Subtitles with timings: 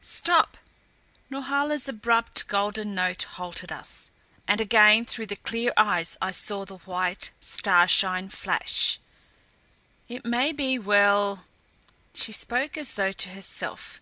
[0.00, 0.56] "Stop,"
[1.28, 4.10] Norhala's abrupt, golden note halted us;
[4.48, 8.98] and again through the clear eyes I saw the white starshine flash.
[10.08, 11.44] "It may be well"
[12.14, 14.00] She spoke as though to herself.